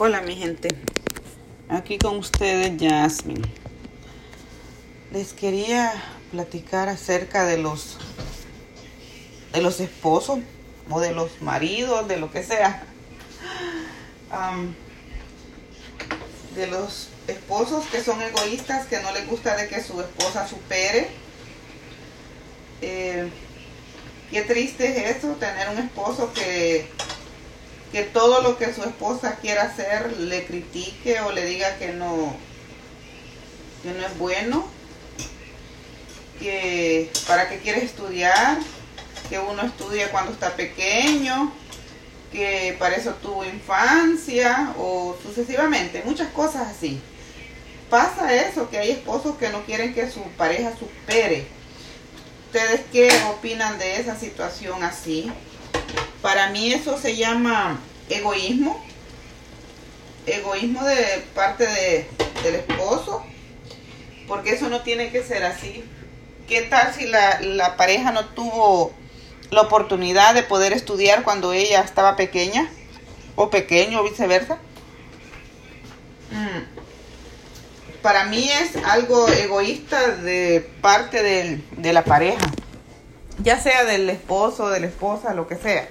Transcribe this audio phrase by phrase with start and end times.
[0.00, 0.68] Hola mi gente,
[1.68, 3.48] aquí con ustedes Jasmine.
[5.10, 5.92] Les quería
[6.30, 7.98] platicar acerca de los
[9.52, 10.38] de los esposos
[10.88, 12.84] o de los maridos, de lo que sea.
[14.30, 14.72] Am,
[16.54, 21.08] de los esposos que son egoístas, que no les gusta de que su esposa supere.
[22.82, 23.28] Eh,
[24.30, 26.88] qué triste es eso, tener un esposo que
[27.92, 32.34] que todo lo que su esposa quiera hacer le critique o le diga que no,
[33.82, 34.66] que no es bueno,
[36.38, 38.58] que para qué quiere estudiar,
[39.28, 41.52] que uno estudia cuando está pequeño,
[42.32, 47.00] que para eso tuvo infancia o sucesivamente, muchas cosas así.
[47.88, 51.46] Pasa eso, que hay esposos que no quieren que su pareja supere.
[52.46, 55.32] ¿Ustedes qué opinan de esa situación así?
[56.22, 58.82] Para mí eso se llama egoísmo.
[60.26, 62.06] Egoísmo de parte de,
[62.42, 63.22] del esposo.
[64.26, 65.84] Porque eso no tiene que ser así.
[66.48, 68.92] ¿Qué tal si la, la pareja no tuvo
[69.50, 72.70] la oportunidad de poder estudiar cuando ella estaba pequeña?
[73.36, 74.58] O pequeño o viceversa.
[76.30, 76.78] Mm.
[78.02, 82.46] Para mí es algo egoísta de parte del, de la pareja
[83.42, 85.88] ya sea del esposo, de la esposa, lo que sea.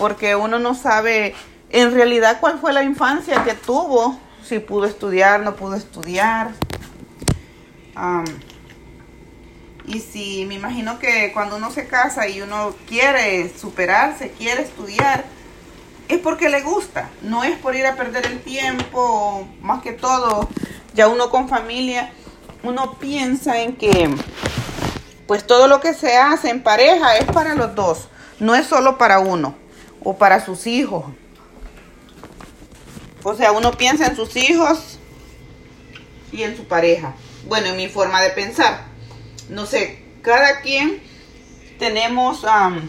[0.00, 1.34] Porque uno no sabe
[1.68, 6.52] en realidad cuál fue la infancia que tuvo, si pudo estudiar, no pudo estudiar.
[9.86, 15.26] Y si me imagino que cuando uno se casa y uno quiere superarse, quiere estudiar,
[16.08, 20.48] es porque le gusta, no es por ir a perder el tiempo, más que todo,
[20.94, 22.10] ya uno con familia,
[22.62, 24.08] uno piensa en que
[25.26, 28.96] pues todo lo que se hace en pareja es para los dos, no es solo
[28.96, 29.60] para uno
[30.02, 31.04] o para sus hijos.
[33.22, 34.98] O sea, uno piensa en sus hijos
[36.32, 37.14] y en su pareja.
[37.46, 38.84] Bueno, en mi forma de pensar.
[39.48, 41.02] No sé, cada quien
[41.78, 42.88] tenemos um,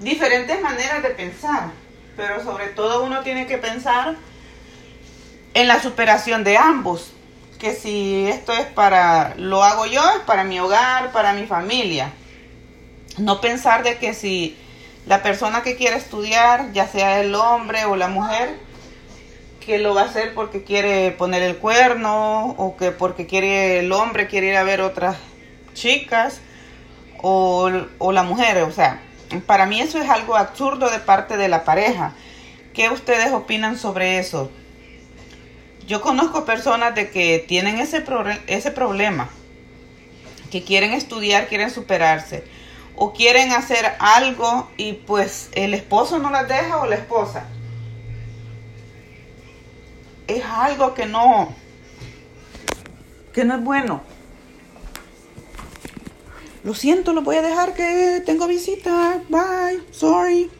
[0.00, 1.70] diferentes maneras de pensar,
[2.16, 4.16] pero sobre todo uno tiene que pensar
[5.54, 7.12] en la superación de ambos
[7.58, 12.12] que si esto es para, lo hago yo, es para mi hogar, para mi familia.
[13.18, 14.56] No pensar de que si
[15.08, 18.58] la persona que quiere estudiar, ya sea el hombre o la mujer,
[19.64, 23.90] que lo va a hacer porque quiere poner el cuerno o que porque quiere el
[23.92, 25.16] hombre quiere ir a ver otras
[25.72, 26.40] chicas
[27.22, 28.62] o, o la mujer.
[28.64, 29.00] O sea,
[29.46, 32.12] para mí eso es algo absurdo de parte de la pareja.
[32.74, 34.50] ¿Qué ustedes opinan sobre eso?
[35.86, 38.04] Yo conozco personas de que tienen ese,
[38.46, 39.30] ese problema,
[40.50, 42.44] que quieren estudiar, quieren superarse,
[42.98, 47.44] o quieren hacer algo y pues el esposo no las deja o la esposa.
[50.26, 51.54] Es algo que no,
[53.32, 54.02] que no es bueno.
[56.64, 59.22] Lo siento, lo voy a dejar que tengo visita.
[59.28, 60.50] Bye, sorry.